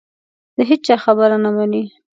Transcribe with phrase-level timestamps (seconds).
[0.55, 1.83] د هېچا خبره نه مني